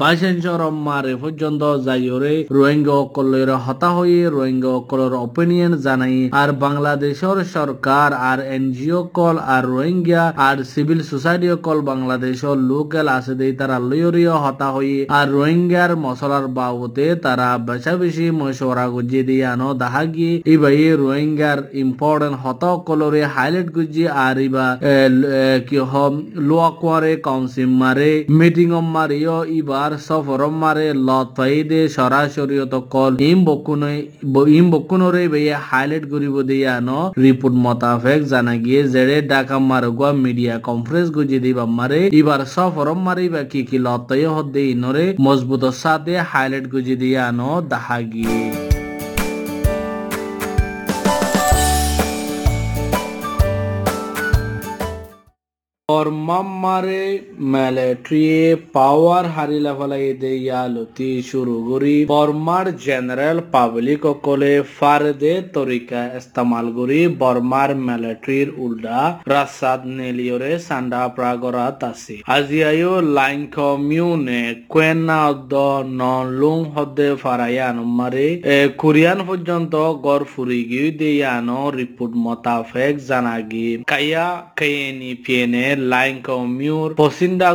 বাইশেঞ্চর 0.00 0.60
মারে 0.86 1.14
পর্যন্ত 1.22 1.62
যাইরে 1.86 2.34
রোহিঙ্গা 2.56 2.94
অকলের 3.04 3.50
হতা 3.64 3.88
হয়ে 3.96 4.20
রোহিঙ্গা 4.36 4.70
অকলের 4.80 5.12
অপিনিয়ন 5.26 5.72
জানাই। 5.86 6.18
আর 6.40 6.50
বাংলাদেশের 6.64 7.38
সরকার 7.56 8.08
আর 8.30 8.38
এনজিও 8.56 9.00
কল 9.16 9.36
আর 9.54 9.64
রোহিঙ্গা 9.74 10.22
আর 10.48 10.56
সিভিল 10.72 11.00
সোসাইটি 11.10 11.48
কল 11.66 11.78
বাংলাদেশের 11.90 12.56
লোকাল 12.70 13.06
আছে 13.18 13.32
দেই 13.40 13.52
তারা 13.60 13.76
লয়রীয় 13.90 14.34
হতা 14.44 14.68
হয়ে 14.76 15.00
আর 15.18 15.26
রোহিঙ্গার 15.36 15.92
মশলার 16.04 16.46
বাবতে 16.58 17.06
তারা 17.24 17.48
বেশা 17.68 17.92
বেশি 18.02 18.26
মশওয়ারা 18.40 18.86
গুজি 18.94 19.20
দিয়ে। 19.28 19.46
আনো 19.52 19.68
দাহা 19.82 20.02
গিয়ে 20.14 20.34
ইবাই 20.54 20.80
রোহিঙ্গার 21.02 21.58
ইম্পর্টেন্ট 21.84 22.36
হত 22.46 22.62
কলরে 22.86 23.22
হাইলাইট 23.34 23.68
গুজি 23.70 24.04
আর 24.18 24.36
ইবা 24.40 24.66
এ, 24.86 24.96
ল- 25.10 25.28
এ, 25.42 25.66
কি 25.68 25.78
হম 25.90 26.14
লোয়া 26.48 26.68
কোয়ারে 26.80 27.12
কাউন্সিল 27.26 27.70
মারে 27.80 28.10
মিটিং 28.36 28.68
মারিও 28.90 29.38
ইবার 29.56 29.92
সফর 30.06 30.40
মারে 30.56 30.86
লত 31.06 31.28
ফাইদে 31.36 31.80
সরাসরি 31.88 32.56
কল 32.90 33.12
ইম 33.22 33.38
বকুনে 33.44 33.92
ইম 34.50 34.66
বকুনরে 34.70 35.22
বেয়ে 35.28 35.54
হাইলাইট 35.68 36.04
করিব 36.12 36.36
দিয়ে 36.42 36.68
আনো 36.76 37.00
রিপোর্ট 37.18 37.54
মোতাবেক 37.64 38.20
জানা 38.26 38.54
গিয়ে 38.56 38.80
জেড়ে 38.88 39.16
ডাকা 39.30 39.56
মারগুয়া 39.62 40.10
মিডিয়া 40.24 40.54
কনফারেন্স 40.58 41.08
গুজি 41.16 41.38
দিবা 41.38 41.64
মারে 41.78 42.00
ইবার 42.18 42.40
সফর 42.54 42.88
মারিবা 43.06 43.42
কি 43.44 43.60
কি 43.68 43.78
লতাই 43.78 44.24
হদ্দে 44.34 44.62
ইনরে 44.72 45.04
মজবুত 45.20 45.64
সাথে 45.76 46.14
হাইলাইট 46.30 46.66
গুজি 46.72 46.94
দিয়ে 46.96 47.18
আনো 47.28 47.50
দাহা 47.70 47.98
গিয়ে 48.06 48.36
bottom 56.06 56.15
হারিলা 59.36 59.72
ফেলাই 59.78 60.06
দেয়া 60.22 60.62
লতি 60.74 61.10
শুরু 61.30 61.56
করি। 61.68 61.96
বর্মার 62.14 62.66
জেনারেল 62.76 63.38
পাবলিক 63.52 64.02
সকলে 64.06 64.52
ফারদে 64.78 65.34
তরিকা 65.56 66.00
ইস্তেমাল 66.18 66.66
করি। 66.78 67.00
বর্মার 67.22 67.70
মিলিটারির 67.86 68.48
উল্টা 68.64 68.98
রাসাদ 69.26 69.80
নেলিয়রে 69.86 70.52
সান্ডা 70.58 71.02
প্রাগরাত 71.16 71.84
আছে 71.84 72.16
আজিয়ায়ো 72.26 72.92
লাইন 73.18 73.40
কমিউনে 73.56 74.42
কোয়েনা 74.68 75.18
অদ্দ 75.30 75.54
নলুং 76.00 76.58
হদ্দে 76.74 77.08
ফারায়ান 77.22 77.76
মারে। 77.98 78.28
কোরিয়ান 78.78 79.18
পর্যন্ত 79.28 79.74
গড় 80.06 80.24
ফুরি 80.24 80.60
গিয়ে 80.70 80.90
দেয়ানো 80.90 81.60
রিপোর্ট 81.70 82.12
মোতাবেক 82.24 82.94
জানাগি। 83.08 83.70
কায়া 83.86 84.26
কায়েনি 84.58 85.10
পিয়েনে 85.24 85.64
লাইন 85.92 86.15
কমিউর 86.24 86.88
পসিন্দা 86.94 87.48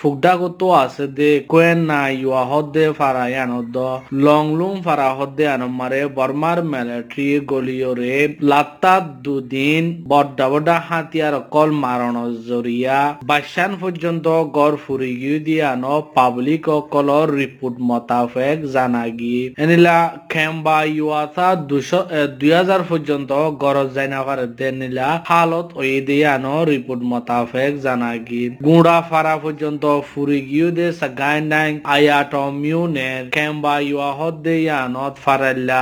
ফুগডা 0.00 0.32
কত 0.40 0.62
আছে 0.76 1.06
দে 1.10 1.30
কোয়েন 1.52 1.78
না 1.90 2.00
ইয়া 2.14 2.42
হদ্দে 2.50 2.86
ফারায়ান 2.98 3.50
হদ্দ 3.56 3.76
লংলুং 4.24 4.74
ফারা 4.84 5.08
হদ্দে 5.18 5.44
আনমারে 5.54 6.00
বর্মার 6.16 6.58
মিলিটারি 6.64 7.28
গলিয়রে 7.50 8.14
লাত্তা 8.50 8.94
দুদিন 9.24 9.84
বড্ডা 10.10 10.46
বড্ডা 10.52 10.76
হাতিয়ার 10.88 11.34
কল 11.50 11.70
মারণ 11.82 12.16
জরিয়া 12.48 12.98
বাসান 13.22 13.70
পর্যন্ত 13.82 14.26
গড় 14.56 14.76
ফুরি 14.84 15.12
গিয়ে 15.20 15.40
দিয়ানো 15.46 15.94
পাবলিক 16.16 16.66
কলর 16.90 17.26
রিপোর্ট 17.40 17.76
মোতাবেক 17.88 18.58
জানাগি 18.74 19.38
এনিলা 19.62 19.98
খেম্বা 20.32 20.78
ইউয়াথা 20.90 21.48
দুশো 21.70 22.00
দুই 22.38 22.52
হাজার 22.52 22.82
পর্যন্ত 22.90 23.30
গরজ 23.62 23.88
যাইনা 23.96 24.20
পারে 24.22 24.46
দেনিলা 24.58 25.08
হালত 25.30 25.68
ওই 25.76 25.92
দিয়ানো 26.08 26.54
রিপোর্ট 26.64 27.02
মোতাবেক 27.12 27.72
জানাগি 28.02 28.44
গুড়া 28.66 28.98
ফারা 29.10 29.34
পর্যন্ত 29.36 29.84
ফুরি 30.10 30.38
গিয়ে 30.42 30.68
দে 30.70 30.86
সাগাইন 31.00 31.44
নাইং 31.52 31.72
আয়াট 31.88 32.32
মিউনের 32.54 33.22
খেম্বা 33.34 33.74
ইউয়া 33.82 34.10
হদ্দে 34.18 34.54
ইয়ানত 34.60 35.14
ফারাইলা 35.24 35.80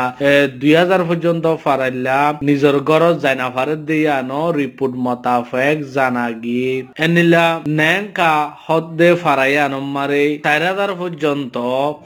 দুই 0.60 0.72
হাজার 0.80 1.02
পর্যন্ত 1.08 1.44
ফারাইলা 1.64 2.18
নিজের 2.48 2.76
গরজ 2.88 3.16
যাইনা 3.24 3.48
ফারে 3.54 3.76
দিয়ানো 3.88 4.40
রিপোর্ট 4.58 4.94
মোতাবেক 5.04 5.76
জানাগি 5.94 6.66
এনিলা 6.98 7.46
নেংকা 7.78 8.32
হদ্দে 8.64 9.10
ফারাইয়ানো 9.22 9.78
মারে 9.94 10.24
চার 10.38 10.62
হাজার 10.68 10.90
পর্যন্ত 11.00 11.56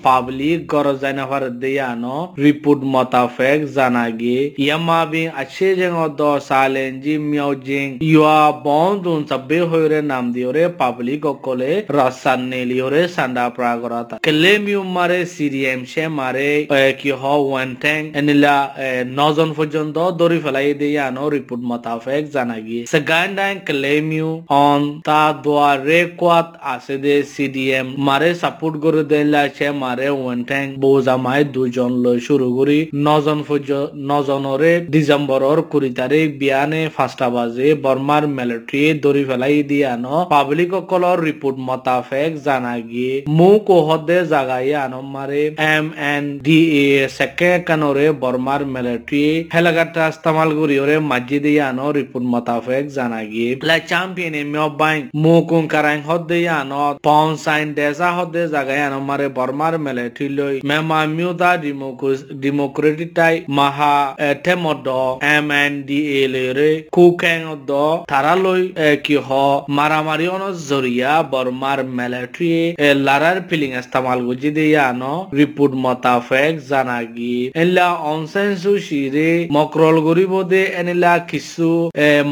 পাবলিক 0.05 0.59
গরজ 0.73 0.97
যাইনা 1.03 1.25
ফারে 1.31 1.51
দিয়ানো 1.63 2.17
রিপোর্ট 2.45 2.81
মোতাবেক 2.95 3.59
জানাগি 3.77 4.39
ইয়ামাবি 4.63 5.23
আছে 5.43 5.69
যেন 5.81 5.95
দ 6.11 6.21
সালেঞ্জি 6.49 7.15
মিয়াউজিং 7.23 7.87
ইয়া 8.07 8.39
বন্ধুন 8.67 9.21
সবে 9.31 9.59
হইরে 9.71 10.01
নাম 10.05 10.25
দিওরে 10.33 10.63
পাবলিক 10.79 11.23
অকলে 11.27 11.73
রাসান 11.91 12.41
নেলিওরে 12.51 13.03
সান্ডা 13.09 13.47
কেলে 14.19 14.53
মিউ 14.59 14.81
মারে 14.97 15.21
সিরিএম 15.35 15.81
সে 15.85 16.05
মারে 16.11 16.51
কি 17.01 17.11
হ 17.13 17.23
ওয়ান 17.43 17.69
ট্যাং 17.75 18.01
এনিলা 18.19 18.57
নজন 19.19 19.51
পর্যন্ত 19.53 19.97
দড়ি 20.13 20.39
ফেলাই 20.45 20.73
দিয়ে 20.73 21.01
আনো 21.01 21.25
রিপোর্ট 21.29 21.63
মোতাবেক 21.71 22.23
জানা 22.33 22.57
গিয়ে 22.59 22.83
সেকেন্ড 22.87 23.39
কেলে 23.67 23.95
মিউ 24.03 24.31
অন 24.63 24.83
তা 25.03 25.23
দোয়ারে 25.45 26.01
কোয়াত 26.17 26.49
আছে 26.73 26.97
দে 26.99 27.15
সিডিএম 27.35 27.87
মারে 27.99 28.31
সাপোর্ট 28.35 28.75
করে 28.83 29.03
দেলা 29.05 29.43
সে 29.57 29.69
মারে 29.83 30.09
ওয়ান 30.13 30.39
ট্যাং 30.43 30.65
বৌজামাই 30.83 31.41
দুজন 31.55 31.93
লৈ 32.05 32.19
শুরু 32.21 32.49
করি 32.57 32.79
নজন 33.03 33.39
নজনরে 34.13 34.73
ডিসেম্বরের 34.91 35.61
কুড়ি 35.63 35.91
তারিখ 35.93 36.27
বিয়ানে 36.39 36.83
পাঁচটা 36.97 37.27
বাজে 37.29 37.69
বর্মার 37.85 38.25
মিলিটারি 38.29 38.83
দড়ি 39.03 39.23
ফেলাই 39.25 39.63
দিয়ে 39.63 39.87
আনো 39.93 40.17
পাবলিক 40.33 40.73
রিপোর্ট 41.23 41.57
মোতাবেক 41.69 42.31
জানা 42.47 42.75
গিয়ে 42.91 43.15
মুখ 43.31 43.63
ও 43.71 43.79
হদে 43.89 44.19
জাগাই 44.27 44.69
আনো 44.85 45.01
মারে 45.15 45.43
এম 45.75 45.87
এন 46.13 46.25
ডি 46.39 46.59
এ 46.79 46.85
সেকে 47.09 47.51
কানরে 47.69 48.07
বর্মার 48.23 48.63
মিলিটারি 48.67 49.25
হেলাগাটা 49.55 50.05
ইস্তেমাল 50.09 50.51
ওরে 50.79 50.97
মাঝি 51.11 51.39
দিয়ে 51.45 51.63
আনো 51.63 51.87
রিপোর্ট 51.93 52.25
মোতাবেক 52.33 52.85
জানা 52.89 53.21
গিয়ে 53.25 53.51
লা 53.69 53.77
চ্যাম্পিয়ন 53.91 54.35
এ 54.35 54.43
মিও 54.45 54.69
বাইং। 54.81 55.01
মুকুং 55.23 55.63
কারাং 55.69 55.99
হদে 56.09 56.39
আনো। 56.61 56.85
পাউন 57.03 57.31
সাইন 57.37 57.67
দেশা 57.75 58.09
হদে 58.17 58.43
জাগাই 58.49 58.81
আনো 58.87 58.99
মারে 59.01 59.27
বর্মার 59.29 59.75
মিলিটারি 59.79 60.27
লই 60.39 60.55
মেমা 60.65 60.99
মিউদা 61.17 61.51
ডেমোক্রেটিক 62.43 63.11
টাই 63.15 63.35
মাহা 63.49 63.95
টেমড 64.45 64.87
এম 65.35 65.47
এন 65.63 65.73
ডি 65.83 65.99
এ 66.15 66.23
লেরে 66.35 66.71
কুকেং 66.91 67.41
দ 67.67 67.73
এ, 68.79 68.91
কি 69.05 69.17
হ 69.27 69.29
মারামারি 69.83 70.27
অন 70.29 70.43
জরিয়া 70.69 71.13
বর্মার 71.33 71.79
মিলিটারি 71.91 72.53
লারার 73.07 73.39
ফিলিং 73.49 73.71
ইস্তেমাল 73.79 74.19
গুজি 74.27 74.51
দিয়ে 74.51 74.81
আনো 74.83 75.15
রিপোর্ট 75.33 75.73
মোতাফেক 75.85 76.53
জানাগি 76.69 77.37
এলা 77.55 77.89
অনসেন 78.07 78.51
সুশিরে 78.57 79.31
মকরল 79.53 79.97
গরিব 80.01 80.33
দে 80.43 80.63
এনিলা 80.81 81.13
কিছু 81.31 81.69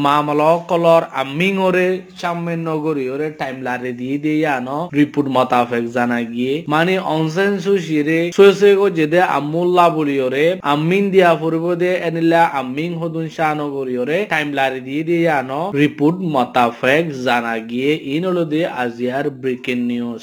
মামলা 0.05 0.51
কলর 0.67 1.03
আমিং 1.13 1.53
ওরে 1.57 1.87
সামান্য 2.21 2.67
গরি 2.77 3.05
ওরে 3.09 3.27
টাইম 3.31 3.57
লারে 3.61 3.91
দিয়ে 3.91 4.17
দিয়ে 4.17 4.47
আনো 4.49 4.79
রিপোর্ট 4.93 5.27
মোতাফেক 5.29 5.83
জানাগি 5.91 6.51
মানে 6.67 6.93
অনসেন 7.15 7.53
সুশিরে 7.59 8.19
সোসে 8.31 8.71
গো 8.75 8.87
যেদে 8.89 9.19
আমুল্লা 9.31 9.85
বলি 9.89 10.15
ওরে, 10.19 10.45
আমিন 10.73 11.03
দিয়া 11.11 11.31
ফুরিব 11.35 11.65
দে 11.73 11.91
এনিলা 12.07 12.41
আমিং 12.53 12.89
হদুন 13.01 13.25
শানো 13.29 13.65
গরি 13.69 13.95
ওরে 13.97 14.17
টাইম 14.25 14.47
লারে 14.53 14.79
দিয়ে 14.79 15.03
দিয়ে 15.03 15.29
আনো 15.31 15.61
রিপোর্ট 15.75 16.17
মোতাফেক 16.33 17.03
জানা 17.31 17.55
গিয়ে 17.69 17.91
ইন 18.11 18.23
হলো 18.29 18.43
দিয়ে 18.51 18.65
আজিয়ার 18.81 19.25
ব্রেকিং 19.41 19.77
নিউজ 19.89 20.21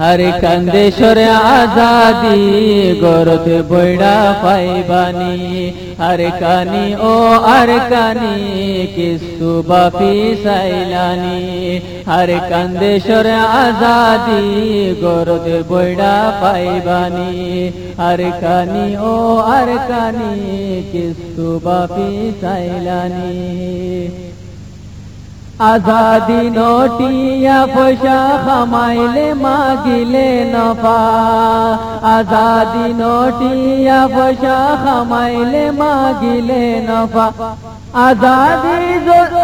হরে 0.00 0.30
কন্দেশ্বর 0.42 1.18
আজাদি 1.52 2.40
গরত 3.02 3.46
বৈড়া 3.70 4.16
পাইবানি 4.42 5.36
হরে 6.00 6.30
কানি 6.40 6.86
ও 7.04 7.14
আর 7.52 7.70
কানি 7.90 8.34
কিস্তু 8.96 9.50
বাপি 9.68 10.14
সাইলানি 10.44 11.40
হরে 12.08 12.38
কন্দেশ্বর 12.50 13.26
আজাদি 13.58 14.42
গরত 15.02 15.46
বৈড়া 15.70 16.14
পাইবানি 16.42 17.30
হরে 18.00 18.30
কানি 18.42 18.86
ও 19.04 19.14
আর 19.48 19.70
কানি 19.88 20.32
কিস্তু 20.92 21.46
বাপি 21.64 22.10
সাইলানি 22.40 23.32
আজাদি 25.62 26.42
নোটিয়া 26.56 27.58
পয়সা 27.74 28.18
খামাইলে 28.44 29.26
মাগিলে 29.42 30.28
নফা 30.54 31.00
আজাদি 32.14 32.86
নোটিয়া 33.00 34.00
পয়সা 34.14 34.56
খামাইলে 34.82 35.64
মাগিলে 35.80 36.62
নফা 36.88 37.26
আজাদি 38.05 38.77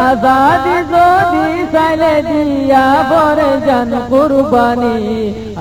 আজাদি 0.09 0.77
যদি 0.91 1.45
সাইলে 1.73 2.13
দিয়া 2.27 2.85
বরে 3.09 3.51
জান 3.67 3.91
কুরবানি। 4.09 4.97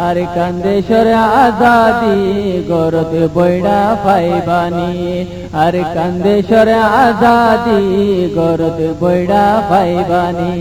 আর 0.06 0.18
কান্দেশ্বর 0.36 1.08
আজাদি 1.42 2.16
গরত 2.70 3.12
বৈড়া 3.36 3.80
পাইবানি 4.04 4.92
আর 5.64 5.74
কান্দেশ্বর 5.96 6.68
আজাদি 7.02 7.80
গরত 8.38 8.78
বৈড়া 9.00 9.44
পাইবানি 9.70 10.52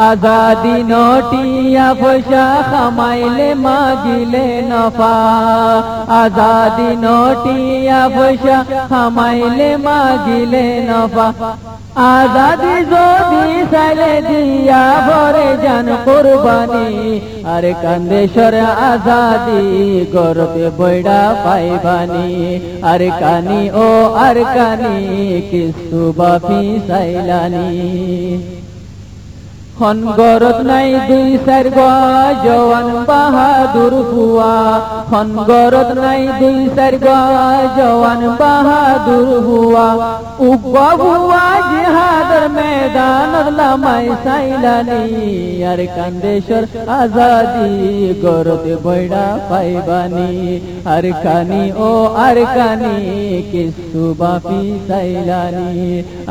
আজাদি 0.00 0.76
নোটিয়া 0.90 1.88
পয়সা 2.00 2.44
খামাইলে 2.70 3.48
মাগিলে 3.64 4.46
নফা 4.70 5.16
আজাদি 6.20 6.90
নোটিয়া 7.04 8.00
পয়সা 8.16 8.56
খামাইলে 8.90 9.70
মাগিলে 9.86 10.66
নফা 10.88 11.28
আজাদি 12.10 12.74
যদি 12.90 13.44
সাইলে 13.72 14.12
দিয়া 14.28 14.82
ভরে 15.06 15.48
জান 15.64 15.88
কুরবানি 16.04 16.88
আরে 17.54 17.72
কান্দেশ্বর 17.82 18.54
আজাদি 18.84 19.62
গরতে 20.14 20.66
বৈড়া 20.78 21.20
পাইবানি 21.44 22.28
আরে 22.90 23.10
কানি 23.20 23.62
ও 23.78 23.88
আর 24.20 24.38
কানি 24.56 24.96
কিস্তু 25.50 26.00
বাপি 26.18 26.62
সাইলানি 26.88 27.68
খন 29.80 29.98
গরত 30.20 30.58
নাই 30.70 30.88
দুই 31.08 31.28
চার 31.46 31.66
জওয়ান 32.44 32.88
বাহাদুর 33.08 33.94
হুয়া। 34.10 34.54
খন 35.10 35.28
গরত 35.50 35.90
নাই 36.04 36.22
দুই 36.40 36.58
চার 36.76 36.94
জওয়ান 37.78 38.22
বাহাদুর 38.40 39.28
হুয়া। 39.46 39.88
উগ্র 40.50 40.76
হুয়া 41.00 41.44
জিহাদর 41.70 42.44
মেদান 42.56 43.32
লামাই 43.58 44.06
সাইলানি, 44.24 45.02
আর 45.70 45.80
কান্দেশ্বর 45.96 46.64
আজাদি 47.00 47.70
গরতে 48.24 48.74
বৈড়া 48.84 49.26
পাইবানি। 49.50 50.30
আর 50.94 51.04
কানি 51.24 51.62
ও 51.88 51.90
আর 52.26 52.38
কানি 52.56 52.94
কিস্তু 53.52 54.02
বাপি 54.20 54.62
সাইলানি, 54.88 55.72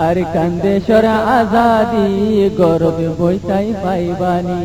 আর 0.08 0.18
কান্দেশ্বর 0.36 1.06
আজাদি 1.38 2.07
গরবে 2.59 3.07
বইতাই 3.39 3.67
পাইবানি। 3.83 4.61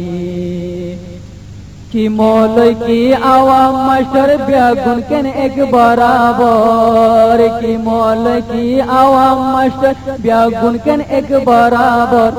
কি 1.90 2.04
মলই 2.18 2.72
কি 2.86 3.00
আওয়াম 3.34 3.74
মাস্টার 3.88 4.30
ব্যাগুন 4.48 4.98
কেন 5.08 5.26
এক 5.46 5.56
বরাবর? 5.74 7.38
কি 7.60 7.72
মলই 7.86 8.40
কি 8.50 8.64
আওয়াম 9.00 9.38
মাস্টার 9.54 9.94
ব্যাগুন 10.24 10.74
কেন 10.84 11.00
এক 11.18 11.28
বরাবর? 11.48 12.32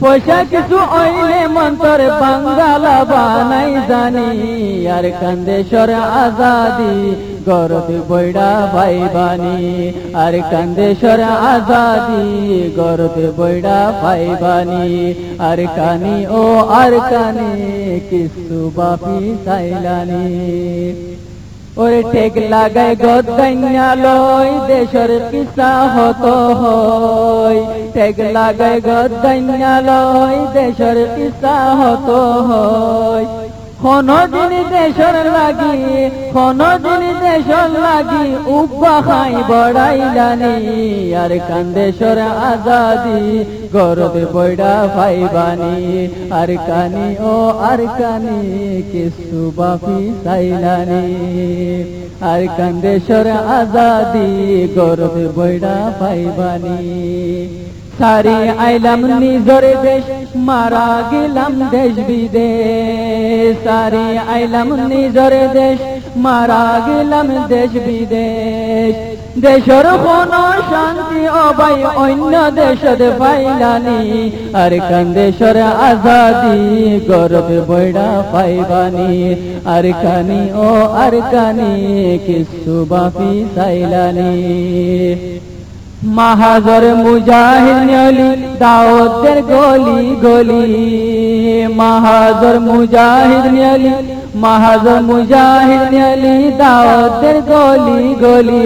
পয়সা 0.00 0.38
কিছু 0.52 0.78
অইলে 1.00 1.42
মন্তর 1.56 2.00
বাঙ্গালা 2.20 2.96
বানাই 3.10 3.72
জানি, 3.88 4.28
আর 4.96 5.04
কান্দেশ্বর 5.20 5.90
আজাদি। 6.24 6.94
গরত 7.48 7.88
বৈড়া 8.10 8.50
ভাইবানি 8.74 9.58
আর 10.24 10.34
কান্দেশ্বর 10.50 11.20
আজাদি 11.52 12.24
গরত 12.78 13.16
বৈড়া 13.38 13.80
ভাইবানি 14.02 14.86
আর 15.48 15.60
কানি 15.76 16.16
ও 16.40 16.42
আর 16.80 16.92
কানি 17.12 17.50
কিস্তু 18.10 18.58
বাপি 18.76 19.18
সাইলানি। 19.44 20.26
ওরে 21.82 22.00
টেক 22.12 22.34
লাগাই 22.52 22.92
গদাইয়া 23.04 23.88
লই 24.04 24.50
দেশর 24.68 25.10
কিসা 25.30 25.72
হতো 25.94 26.36
টেক 27.94 28.16
লাগাই 28.36 28.76
গদাইয়া 28.88 29.74
লই 29.88 30.36
দেশর 30.56 30.98
কিসা 31.16 31.56
হতো 31.80 32.20
হই। 32.48 33.45
কোন 33.84 34.08
দিন 34.32 34.52
দেশর 34.74 35.16
লাগি 35.36 35.76
কোন 36.34 36.60
দিন 36.84 37.02
দেশর 37.24 37.70
লাগি, 37.86 38.26
উব্বা 38.58 38.94
খাই 39.06 39.34
বড়াইলানি 39.50 40.56
আর 41.22 41.32
কান্দেশ্বর 41.48 42.18
আজাদি, 42.50 43.20
গরবে 43.74 44.24
বৈড়া 44.34 44.74
ভাইবানি 44.96 45.76
আর 46.40 46.50
কানি 46.68 47.06
ও 47.32 47.36
আর 47.70 47.80
কানি 47.98 48.38
কিসু 48.92 49.40
বাপি 49.58 50.00
সাইলানি 50.24 51.06
আর 52.32 52.42
কান্দেশ্বর 52.58 53.26
আজাদি, 53.58 54.28
গরবে 54.76 55.26
বৈড়া 55.36 55.76
পাইবানি 56.00 56.78
সারি 57.98 58.38
আইলাম 58.66 59.00
নিজর 59.22 59.64
দেশ 59.86 60.04
মারা 60.48 60.88
গেলাম 61.10 61.52
দেশ 61.70 61.94
বিদেশ। 62.08 63.54
সারি 63.64 64.06
আইলাম 64.34 64.68
নিজর 64.88 65.32
দেশ 65.58 65.78
মারা 66.16 66.64
গেলাম 66.86 67.28
দেশ 67.48 67.72
বিদেশ। 67.86 68.94
দেশর 69.40 69.86
কোন 70.04 70.32
শান্তি 70.70 71.22
অবাই 71.46 71.78
অন্য 72.04 72.34
দেশত 72.60 73.00
পাইলানি। 73.18 74.00
আর 74.54 74.72
কান্দেশ্বর 74.90 75.56
আজাদি 75.88 76.58
গর্বে 77.08 77.58
বৈড়া 77.68 78.08
পাইবানি। 78.32 79.12
আর 79.74 79.84
কানি 80.02 80.42
ও 80.66 80.70
আর 81.04 81.14
কানি 81.32 81.72
কিছু 82.26 82.74
বাপি 82.90 83.32
সাইলানি 83.54 84.32
মাহাজর 86.11 86.83
মুজাহিদ 86.95 87.89
অলি 87.99 88.29
দাওয়াতের 88.59 89.39
গলি 89.49 90.01
গলি 90.23 90.63
মাহাজর 91.75 92.55
মুজাহিদ 92.59 93.45
অলি 93.65 93.93
মাহাজর 94.35 94.99
মুজাহিদ 95.01 95.93
অলি 96.03 96.35
দাওয়াতের 96.57 97.37
গলি 97.49 98.01
গলি 98.21 98.65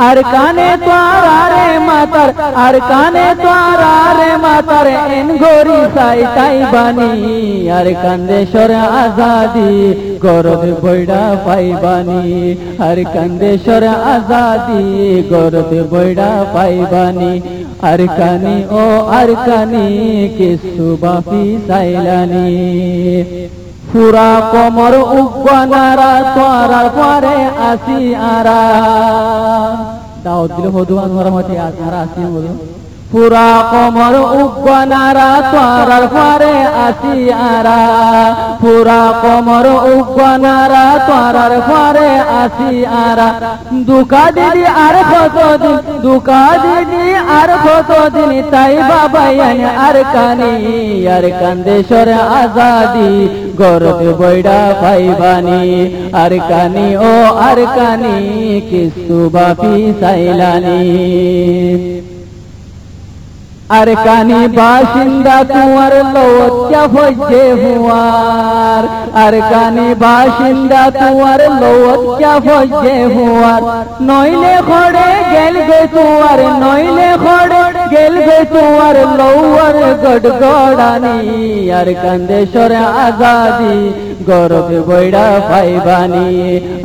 আর 0.00 0.18
কানে 0.26 0.70
তোরা 0.80 1.40
রে 1.52 1.68
মাতার 1.88 2.30
আর 2.64 2.76
কানে 2.90 3.28
তোরা 3.38 3.94
রে 4.18 4.30
মাতার 4.44 4.86
এন 5.10 5.28
গরি 5.42 5.80
সাই 5.94 6.20
তাই 6.36 6.58
বানি 6.72 7.10
আর 7.70 7.88
কান্দেশ্বর 7.96 8.72
আজাদি 8.96 9.70
গরব 10.24 10.62
বৈড়া 10.82 11.22
পাইবানি 11.46 12.22
আর 12.80 12.98
কান্দেশ্বর 13.14 13.84
আজাদি 14.08 14.82
গরব 15.32 15.70
বৈড়া 15.92 16.30
পাইবানি 16.54 17.32
আর 17.82 18.00
কানি 18.18 18.56
ও 18.76 18.84
আর 19.18 19.30
কানি 19.46 19.86
কিসু 20.36 20.86
বাপি 21.02 21.44
সাইলানি 21.66 22.48
পুরা 23.92 24.30
কমর 24.52 24.94
উগানারা 25.20 26.12
তোরার 26.36 26.88
পরে 26.98 27.36
আসি 27.70 28.00
আরা 28.34 28.62
দাওয়াত 30.24 30.50
দিলে 30.56 30.70
হদু 30.74 30.94
মতে 31.34 31.54
আরা 31.66 31.98
আসি 32.04 32.22
হদু 32.32 32.52
পুরা 33.12 33.50
কমর 33.72 34.14
উগানারা 34.42 35.30
তোরার 35.52 36.04
পরে 36.16 36.54
আসি 36.86 37.16
আরা 37.50 37.80
পুরা 38.62 39.02
কমর 39.22 39.66
উগানারা 39.94 40.86
তোরার 41.08 41.54
পরে 41.70 42.10
আসি 42.42 42.72
আরা 43.06 43.28
দুকা 43.88 44.24
দিদি 44.36 44.64
আর 44.86 44.96
কতদিন 45.12 45.76
দুকা 46.06 46.44
দিদি 46.64 47.06
আর 47.38 47.50
কতদিন 47.66 48.30
তাই 48.52 48.74
বাবাইয়ান 48.90 49.60
আর 49.86 49.96
কানি, 50.14 50.54
আর 51.14 51.24
কান্দেশ্বর 51.40 52.08
আজাদি। 52.40 53.12
গরব 53.60 54.00
বৈডা 54.20 54.60
পাইবানি 54.82 55.62
আর 56.22 56.32
কানি 56.50 56.88
ও 57.10 57.12
আর 57.48 57.60
কানি 57.76 58.16
কিছু 58.70 59.16
বাপি 59.34 59.74
সাইলানি। 60.00 60.80
আর 63.78 63.88
কানি 64.06 64.40
বাসিন্দা 64.58 65.38
কুয়ার 65.54 65.94
লৌচ্চা 66.14 66.82
হইছে 66.94 67.42
হুয়ার 67.60 68.84
আর 69.24 69.34
কানি 69.50 69.88
বাসিন্দা 70.04 70.84
কুয়ার 71.00 71.40
লৌচ্চা 71.62 72.32
হইছে 72.46 72.94
হুয়ার 73.14 73.62
নইলে 74.08 74.54
খড়ে 74.68 75.10
গেল 75.34 75.54
গে 75.68 75.82
তুয়ার, 75.94 76.40
নইলে 76.62 77.10
খড়ে 77.24 77.64
গেল 77.94 78.14
গে 78.26 78.40
তুয়ার 78.54 78.96
লৌয়ার 79.18 79.76
গড়গড়ানি। 80.04 81.18
আর 81.78 81.88
কান্দেশ্বর 82.02 82.72
আজাদি, 83.06 83.76
গরব 84.28 84.68
বৈড়া 84.88 85.28
পাইবানি। 85.50 86.28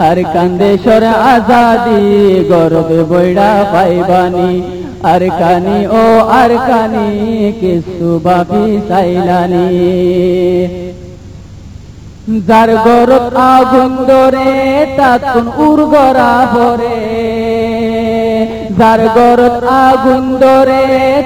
আর 0.07 0.17
কান্দেশ্বর 0.33 1.03
আজাদি, 1.33 2.01
গরব 2.51 2.89
বৈড়া 3.11 3.51
পাইবানি। 3.73 4.51
আর 5.11 5.23
কানি, 5.39 5.79
ও 6.01 6.03
আর 6.39 6.51
কানি 6.69 7.07
সুবাবি 7.95 8.65
সাইলানি 8.89 9.67
যার 12.47 12.69
গরত 12.87 13.33
আগুন 13.55 13.91
দরে 14.09 14.51
তাতুন 14.99 15.45
উর্গরা 15.67 16.33
ভরে। 16.53 16.99
যার 18.79 19.01
গরত 19.17 19.63
আগুন 19.87 20.23
দরে 20.41 20.85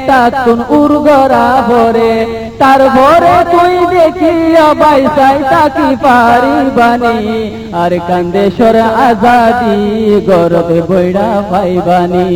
তাতুন 0.09 0.57
উর্গরা 0.79 1.47
ভরে। 1.69 2.15
তার 2.59 2.81
ভরে 2.89 3.37
তুই 3.53 3.75
দেখি 3.95 4.33
আবাই 4.69 5.01
সাই 5.15 5.37
তাকি 5.51 5.89
পারিবানি? 6.03 7.17
আর 7.73 7.91
কান্দেশ্বর 8.07 8.75
আজাদি, 9.07 9.77
গরবে 10.27 10.79
বৈড়া 10.89 11.29
পাইবানি 11.51 12.29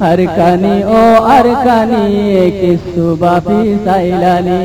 আর 0.00 0.20
কানি 0.36 0.76
ও 1.00 1.02
আর 1.36 1.46
কানি, 1.64 2.04
কিছু 2.60 3.04
বাপি 3.20 3.60
সাইলানি 3.84 4.62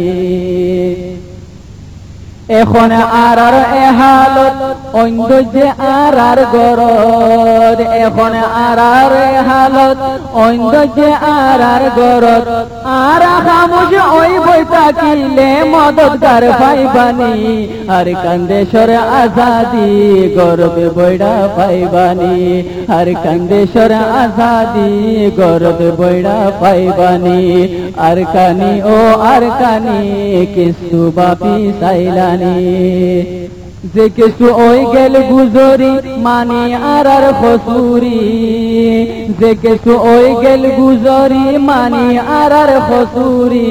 এখন 2.60 2.92
আর 3.24 3.40
আর 3.46 3.56
এ 3.76 3.86
হালত 4.00 4.56
অন্য 5.02 5.30
যে 5.54 5.68
আর 5.94 6.16
আর 6.30 6.40
গরদ। 6.56 7.78
এখন 8.06 8.34
আর 8.62 8.80
আর 8.94 9.14
এ 9.26 9.30
হালত 9.50 9.98
অন্য 10.46 10.74
যে 10.98 11.10
আর 11.36 11.62
আর 11.74 11.84
গরদ। 12.00 12.46
আর 13.02 13.24
খামুশ 13.46 13.92
ওই 14.20 14.34
বই 14.46 14.62
তাকিলে 14.74 15.50
মদতগার 15.74 16.44
পাইবানি 16.62 17.34
আর 17.98 18.08
কান্দেশ্বর 18.24 18.90
আজাদি 19.22 19.90
গরবে 20.38 20.88
বৈড়া 20.98 21.36
পাইবানি 21.58 22.36
আর 22.98 23.08
কান্দেশ্বর 23.24 23.92
আজাদি 24.22 24.90
গরবে 25.40 25.90
বৈড়া 26.00 26.38
পাইবানি 26.62 27.42
আর 28.08 28.20
কানি 28.34 28.74
ও 28.96 28.98
আর 29.34 29.44
কানি 29.62 30.00
কিছু 30.56 30.98
বাপি 31.18 31.56
যে 33.96 34.06
কিছু 34.10 34.46
ওই 34.68 34.80
গেল 34.94 35.14
গুজরি, 35.32 35.92
মানি 36.18 36.62
আর 36.94 37.08
আর 37.08 37.26
খসুরি 37.42 38.20
যে 39.40 39.52
কিছু 39.56 39.92
ওই 40.14 40.28
গেল 40.44 40.64
গুজরি, 40.80 41.46
মানি 41.70 42.06
আর 42.40 42.54
আর 42.62 42.72
খসুরি 42.90 43.66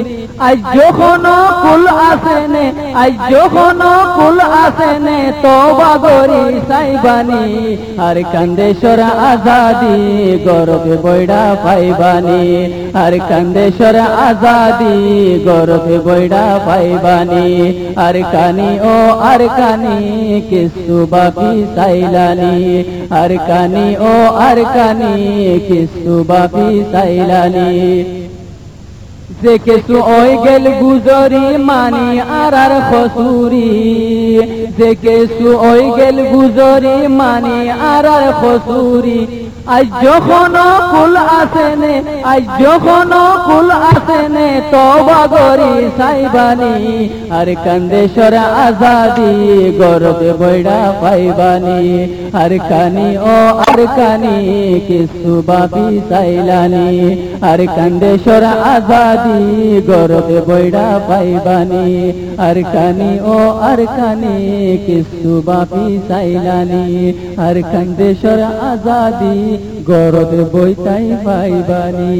আজ 0.47 0.59
যখন 0.77 1.23
কুল 1.63 1.83
আসেনে, 2.09 2.65
আজ 3.03 3.13
যখন 3.33 3.81
কুল 4.17 4.37
আসেনে 4.65 5.19
তো 5.43 5.55
বাগরি 5.79 6.43
সাইবানি। 6.69 7.43
আর 8.07 8.17
কান্দেশ্বর 8.33 8.99
আজাদি, 9.31 9.95
গরবে 10.47 10.95
বৈড়া 11.05 11.43
পাইবানি 11.65 12.43
আর 13.03 13.13
কান্দেশ্বর 13.29 13.97
আজাদি, 14.27 14.95
গরবে 15.47 15.97
বৈড়া 16.07 16.45
পাইবানি 16.67 17.47
আর 18.05 18.15
কানি 18.33 18.71
ও 18.93 18.95
আর 19.31 19.41
কানি 19.59 19.97
কিছু 20.51 20.95
বাপি 21.13 21.51
সাইলানি 21.75 22.55
আর 23.21 23.31
কানি 23.49 23.87
ও 24.11 24.13
আর 24.47 24.59
কানি 24.75 25.13
কিছু 25.69 26.13
বাপি 26.29 26.67
সাইলানি 26.91 27.69
যে 29.43 29.57
কিছু 29.57 29.95
ওই 30.19 30.31
গেল 30.45 30.65
গুজরি 30.81 31.45
মানি 31.57 32.07
আর 32.19 32.53
আর 32.63 32.73
খসুরি। 32.89 33.69
যে 34.77 34.89
কিছু 34.95 35.47
ওই 35.71 35.83
গেল 35.99 36.17
গুজরি 36.33 37.07
মানি 37.07 37.59
আর 37.69 38.05
আর 38.15 38.25
খসুরি। 38.41 39.19
আজ 39.77 39.87
যখন 40.05 40.55
কুল 40.91 41.15
আসেনে 41.39 41.95
আজ 42.33 42.43
যখন 42.63 43.11
কুল 43.47 43.69
আসেনে 43.91 44.49
তো 44.71 44.85
বাগরি 45.07 45.73
সাইবানি। 45.97 46.75
আর 47.39 47.49
কান্দেশ্বর 47.65 48.35
আজাদি, 48.65 49.31
গরবে 49.79 50.31
বৈড়া 50.41 50.79
পাইবানি। 51.01 51.81
আর 52.41 52.53
কানি 52.69 53.09
ও 53.33 53.37
আর 53.69 53.79
কানি, 53.97 54.37
কিছু 54.87 55.31
বাপি 55.47 55.87
সাইলানি 56.09 56.89
আর 57.51 57.61
কান্দেশ্বর 57.77 58.43
আজাদি, 58.73 59.39
গরবে 59.89 60.39
বৈড়া 60.47 60.87
পাইবানি। 61.07 61.87
আর 62.47 62.57
কানি 62.73 63.11
ও 63.35 63.37
আর 63.69 63.81
কানি, 63.97 64.35
কিছু 64.87 65.31
বাপি 65.47 65.85
সাইলানি 66.07 66.85
আর 67.47 67.57
কান্দেশ্বর 67.73 68.39
আজাদি 68.71 69.37
গরবে 69.87 70.41
বইতাই 70.53 71.07
পাইবানি। 71.25 72.15